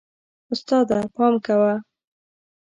[0.53, 1.73] استاده، پام کوه.